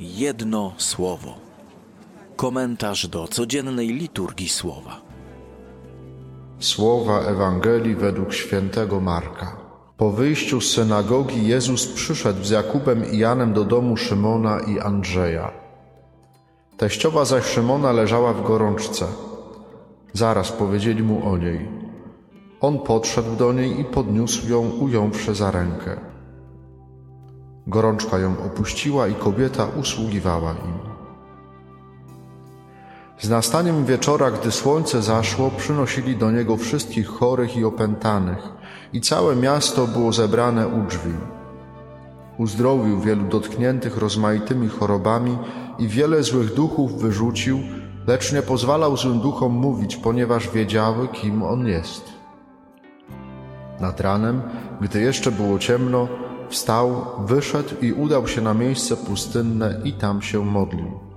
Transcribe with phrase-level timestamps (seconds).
[0.00, 1.34] Jedno słowo.
[2.36, 5.00] Komentarz do codziennej liturgii słowa.
[6.58, 9.56] Słowa Ewangelii według świętego Marka.
[9.96, 15.52] Po wyjściu z synagogi Jezus przyszedł z Jakubem i Janem do domu Szymona i Andrzeja.
[16.76, 19.06] Teściowa zaś Szymona leżała w gorączce.
[20.12, 21.68] Zaraz powiedzieli mu o niej.
[22.60, 26.17] On podszedł do niej i podniósł ją, ująwszy za rękę.
[27.68, 30.78] Gorączka ją opuściła i kobieta usługiwała im.
[33.18, 38.38] Z nastaniem wieczora, gdy słońce zaszło, przynosili do niego wszystkich chorych i opętanych,
[38.92, 41.12] i całe miasto było zebrane u drzwi.
[42.38, 45.38] Uzdrowił wielu dotkniętych rozmaitymi chorobami
[45.78, 47.60] i wiele złych duchów wyrzucił,
[48.06, 52.12] lecz nie pozwalał złym duchom mówić, ponieważ wiedziały, kim on jest.
[53.80, 54.42] Nad ranem,
[54.80, 56.08] gdy jeszcze było ciemno,
[56.48, 61.08] wstał, wyszedł i udał się na miejsce pustynne i tam się modlił.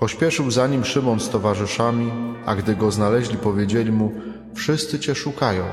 [0.00, 2.10] Pośpieszył za nim Szymon z towarzyszami,
[2.46, 4.12] a gdy go znaleźli, powiedzieli mu:
[4.54, 5.64] Wszyscy cię szukają.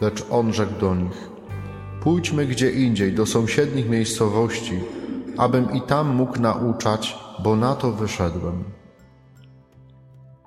[0.00, 1.30] Lecz on rzekł do nich:
[2.00, 4.80] Pójdźmy gdzie indziej, do sąsiednich miejscowości,
[5.36, 8.64] abym i tam mógł nauczać, bo na to wyszedłem.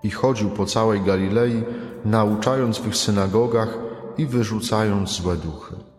[0.04, 1.64] I chodził po całej Galilei,
[2.06, 3.78] nauczając w ich synagogach
[4.18, 5.91] i wyrzucając złe duchy.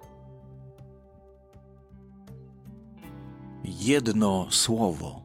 [3.64, 5.20] Jedno słowo.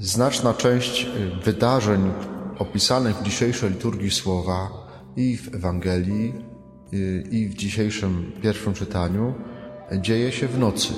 [0.00, 1.06] Znaczna część
[1.44, 2.12] wydarzeń
[2.58, 4.70] opisanych w dzisiejszej liturgii słowa
[5.16, 6.34] i w Ewangelii,
[7.30, 9.34] i w dzisiejszym pierwszym czytaniu
[10.00, 10.88] dzieje się w nocy.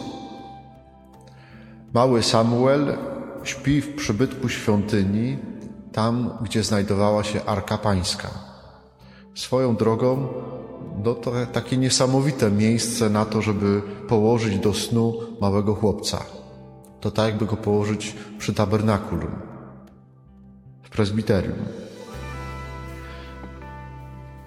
[1.95, 2.97] Mały Samuel
[3.45, 5.39] śpi w przybytku świątyni,
[5.93, 8.31] tam gdzie znajdowała się Arka Pańska.
[9.35, 10.29] Swoją drogą,
[11.05, 16.42] no to takie niesamowite miejsce na to, żeby położyć do snu małego chłopca
[17.03, 19.31] to tak jakby go położyć przy tabernakulum,
[20.83, 21.59] w prezbiterium.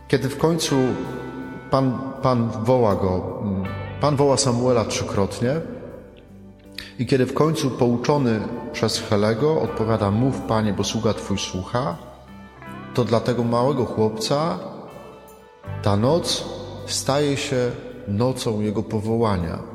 [0.07, 0.75] Kiedy w końcu
[1.71, 3.43] Pan, Pan woła go,
[4.01, 5.61] Pan woła Samuela trzykrotnie
[6.99, 8.39] i kiedy w końcu pouczony
[8.73, 11.97] przez Helego odpowiada Mów Panie, bo sługa Twój słucha,
[12.93, 14.59] to dla tego małego chłopca
[15.81, 16.45] ta noc
[16.85, 17.71] staje się
[18.07, 19.74] nocą jego powołania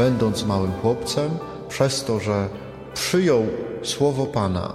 [0.00, 1.30] będąc małym chłopcem,
[1.68, 2.48] przez to, że
[2.94, 3.42] przyjął
[3.82, 4.74] słowo Pana,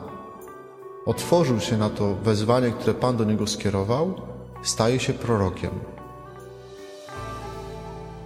[1.06, 4.14] otworzył się na to wezwanie, które Pan do niego skierował,
[4.64, 5.72] staje się prorokiem.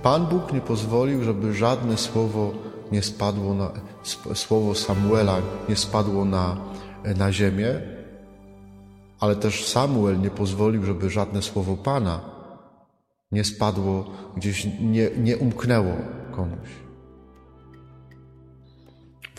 [0.03, 2.51] Pan Bóg nie pozwolił, żeby żadne słowo
[2.91, 3.71] nie spadło na,
[4.33, 5.37] słowo Samuela
[5.69, 6.57] nie spadło na,
[7.17, 7.81] na ziemię,
[9.19, 12.19] ale też Samuel nie pozwolił, żeby żadne słowo Pana
[13.31, 14.05] nie spadło
[14.37, 15.93] gdzieś, nie, nie umknęło
[16.31, 16.88] komuś.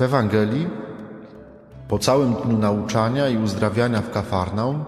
[0.01, 0.69] W Ewangelii,
[1.89, 4.85] po całym dniu nauczania i uzdrawiania w Kafarnaum,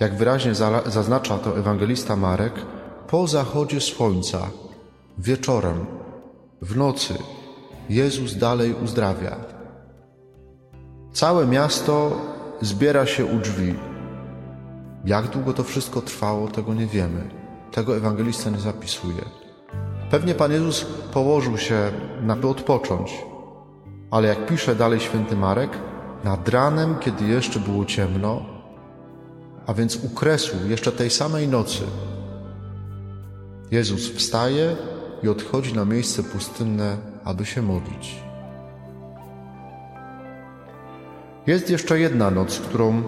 [0.00, 0.54] jak wyraźnie
[0.86, 2.52] zaznacza to ewangelista Marek,
[3.08, 4.38] po zachodzie słońca,
[5.18, 5.86] wieczorem,
[6.62, 7.14] w nocy,
[7.88, 9.36] Jezus dalej uzdrawia.
[11.12, 12.12] Całe miasto
[12.60, 13.74] zbiera się u drzwi.
[15.04, 17.30] Jak długo to wszystko trwało, tego nie wiemy.
[17.72, 19.24] Tego ewangelista nie zapisuje.
[20.10, 21.90] Pewnie Pan Jezus położył się,
[22.28, 23.29] aby odpocząć,
[24.10, 25.70] ale jak pisze dalej święty Marek,
[26.24, 28.42] nad ranem, kiedy jeszcze było ciemno,
[29.66, 31.82] a więc u kresu jeszcze tej samej nocy,
[33.70, 34.76] Jezus wstaje
[35.22, 38.16] i odchodzi na miejsce pustynne, aby się modlić.
[41.46, 43.02] Jest jeszcze jedna noc, którą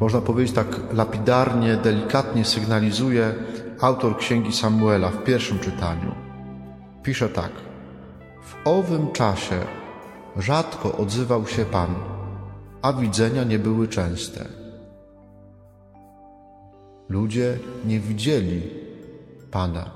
[0.00, 3.34] można powiedzieć tak lapidarnie, delikatnie sygnalizuje
[3.80, 6.14] autor księgi Samuela w pierwszym czytaniu.
[7.02, 7.50] Pisze tak:
[8.42, 9.79] W owym czasie
[10.40, 11.94] rzadko odzywał się Pan,
[12.82, 14.44] a widzenia nie były częste.
[17.08, 18.62] Ludzie nie widzieli
[19.50, 19.90] Pana,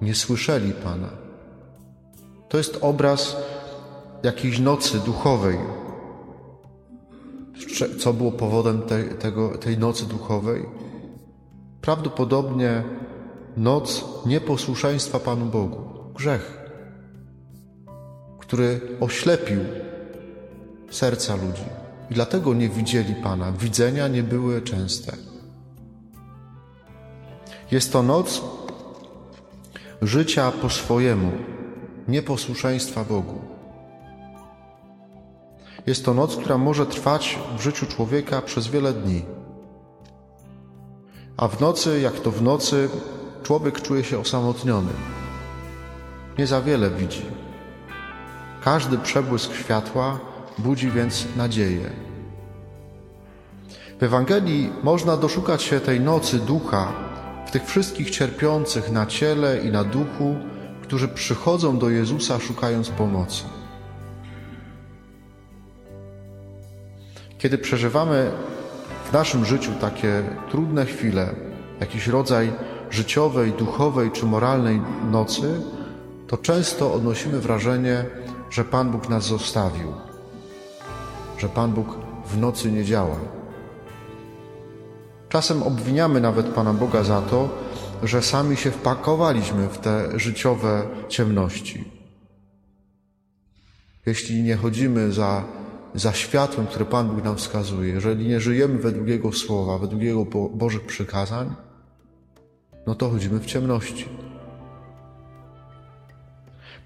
[0.00, 1.08] nie słyszeli Pana.
[2.48, 3.36] To jest obraz
[4.22, 5.58] jakiejś nocy duchowej.
[7.98, 10.66] Co było powodem tej, tego, tej nocy duchowej?
[11.80, 12.82] Prawdopodobnie
[13.56, 15.84] noc nieposłuszeństwa Panu Bogu,
[16.14, 16.65] grzech,
[18.46, 19.60] który oślepił
[20.90, 21.64] serca ludzi.
[22.10, 23.52] I dlatego nie widzieli Pana.
[23.52, 25.16] Widzenia nie były częste.
[27.70, 28.42] Jest to noc
[30.02, 31.32] życia po swojemu,
[32.08, 33.40] nieposłuszeństwa Bogu.
[35.86, 39.22] Jest to noc, która może trwać w życiu człowieka przez wiele dni.
[41.36, 42.88] A w nocy, jak to w nocy,
[43.42, 44.92] człowiek czuje się osamotniony.
[46.38, 47.35] Nie za wiele widzi.
[48.66, 50.18] Każdy przebłysk światła
[50.58, 51.90] budzi więc nadzieję.
[54.00, 56.92] W Ewangelii można doszukać się tej nocy ducha
[57.46, 60.36] w tych wszystkich cierpiących na ciele i na duchu,
[60.82, 63.44] którzy przychodzą do Jezusa szukając pomocy.
[67.38, 68.30] Kiedy przeżywamy
[69.10, 71.34] w naszym życiu takie trudne chwile,
[71.80, 72.52] jakiś rodzaj
[72.90, 75.60] życiowej, duchowej czy moralnej nocy,
[76.26, 78.04] to często odnosimy wrażenie,
[78.56, 79.92] że Pan Bóg nas zostawił,
[81.38, 83.18] że Pan Bóg w nocy nie działa.
[85.28, 87.48] Czasem obwiniamy nawet Pana Boga za to,
[88.02, 91.84] że sami się wpakowaliśmy w te życiowe ciemności.
[94.06, 95.44] Jeśli nie chodzimy za,
[95.94, 100.24] za światłem, które Pan Bóg nam wskazuje, jeżeli nie żyjemy według Jego słowa, według Jego
[100.54, 101.54] Bożych przykazań,
[102.86, 104.08] no to chodzimy w ciemności.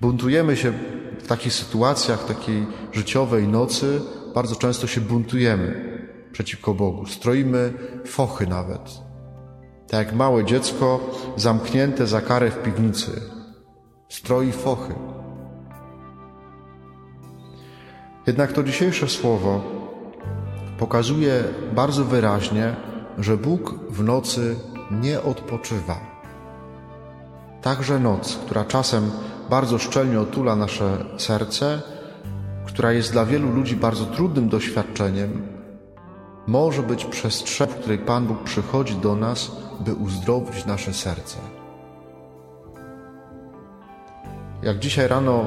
[0.01, 0.73] Buntujemy się
[1.19, 4.01] w takich sytuacjach, takiej życiowej nocy,
[4.35, 5.99] bardzo często się buntujemy
[6.33, 7.07] przeciwko Bogu.
[7.07, 7.73] Stroimy
[8.07, 8.91] fochy nawet.
[9.89, 11.01] Tak jak małe dziecko
[11.37, 13.11] zamknięte za karę w piwnicy.
[14.09, 14.95] Stroi fochy.
[18.27, 19.63] Jednak to dzisiejsze słowo
[20.79, 21.45] pokazuje
[21.75, 22.77] bardzo wyraźnie,
[23.19, 24.57] że Bóg w nocy
[24.91, 26.01] nie odpoczywa.
[27.63, 29.11] Także noc, która czasem
[29.51, 31.83] bardzo szczelnie otula nasze serce,
[32.67, 35.43] która jest dla wielu ludzi bardzo trudnym doświadczeniem,
[36.47, 39.51] może być przestrzenią, w której Pan Bóg przychodzi do nas,
[39.81, 41.39] by uzdrowić nasze serce.
[44.63, 45.45] Jak dzisiaj rano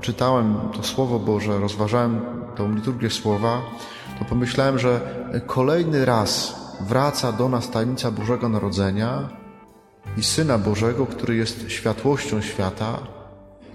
[0.00, 2.20] czytałem to Słowo Boże, rozważałem
[2.56, 3.60] tą liturgię Słowa,
[4.18, 5.00] to pomyślałem, że
[5.46, 9.28] kolejny raz wraca do nas tajemnica Bożego Narodzenia
[10.16, 13.21] i Syna Bożego, który jest światłością świata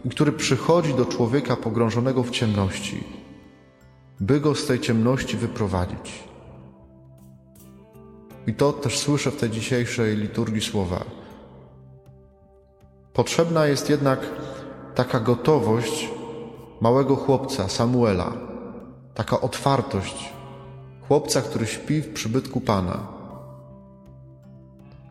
[0.05, 3.03] i który przychodzi do człowieka pogrążonego w ciemności,
[4.19, 6.23] by go z tej ciemności wyprowadzić.
[8.47, 11.03] I to też słyszę w tej dzisiejszej liturgii słowa.
[13.13, 14.19] Potrzebna jest jednak
[14.95, 16.09] taka gotowość
[16.81, 18.33] małego chłopca, Samuela,
[19.13, 20.33] taka otwartość
[21.07, 23.07] chłopca, który śpi w przybytku Pana.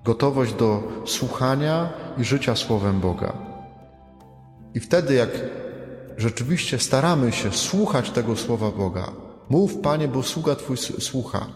[0.04, 1.88] Gotowość do słuchania
[2.18, 3.45] i życia Słowem Boga.
[4.76, 5.30] I wtedy, jak
[6.16, 9.12] rzeczywiście staramy się słuchać tego Słowa Boga,
[9.48, 11.46] mów Panie, bo sługa Twój słucha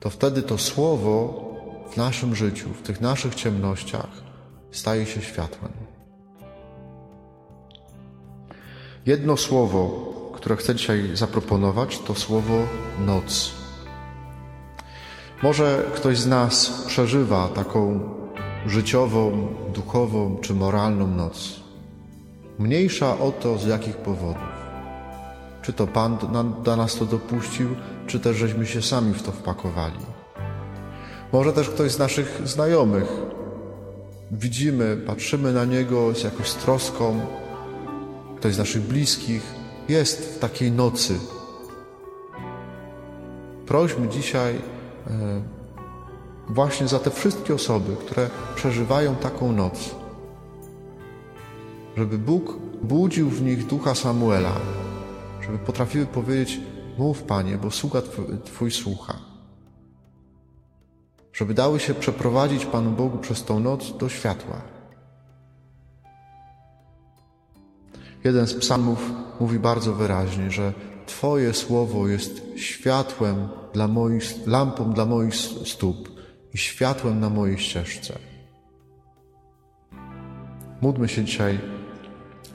[0.00, 1.44] to wtedy to słowo
[1.90, 4.08] w naszym życiu, w tych naszych ciemnościach
[4.70, 5.72] staje się światłem.
[9.06, 12.54] Jedno słowo, które chcę dzisiaj zaproponować, to słowo
[13.00, 13.50] noc.
[15.42, 18.00] Może ktoś z nas przeżywa taką
[18.66, 21.63] życiową, duchową czy moralną noc.
[22.58, 24.64] Mniejsza o to, z jakich powodów.
[25.62, 26.18] Czy to Pan
[26.62, 27.68] dla nas to dopuścił,
[28.06, 29.98] czy też żeśmy się sami w to wpakowali.
[31.32, 33.08] Może też ktoś z naszych znajomych.
[34.30, 37.20] Widzimy, patrzymy na Niego z jakąś troską.
[38.36, 39.42] Ktoś z naszych bliskich
[39.88, 41.18] jest w takiej nocy.
[43.66, 44.60] Prośmy dzisiaj e,
[46.48, 49.94] właśnie za te wszystkie osoby, które przeżywają taką noc,
[51.96, 54.52] żeby Bóg budził w nich ducha Samuela,
[55.42, 56.60] żeby potrafiły powiedzieć:
[56.98, 58.02] Mów, Panie, bo sługa
[58.44, 59.14] Twój, słucha.
[61.32, 64.62] Żeby dały się przeprowadzić Panu Bogu przez tą noc do światła.
[68.24, 70.72] Jeden z psalmów mówi bardzo wyraźnie, że
[71.06, 76.08] Twoje słowo jest światłem dla moich, lampą dla moich stóp
[76.54, 78.18] i światłem na mojej ścieżce.
[80.80, 81.58] Módlmy się dzisiaj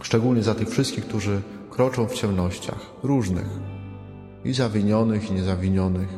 [0.01, 3.47] szczególnie za tych wszystkich, którzy kroczą w ciemnościach różnych
[4.45, 6.09] i zawinionych, i niezawinionych,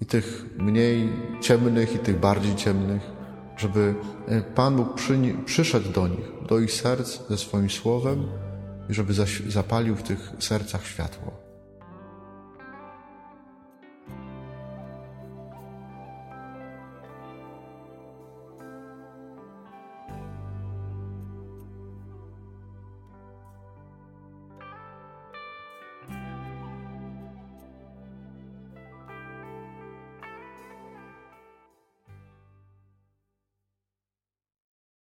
[0.00, 1.08] i tych mniej
[1.40, 3.02] ciemnych, i tych bardziej ciemnych,
[3.56, 3.94] żeby
[4.28, 8.26] e, Pan Bóg przy, przyszedł do nich, do ich serc ze swoim słowem
[8.90, 9.12] i żeby
[9.48, 11.49] zapalił w tych sercach światło.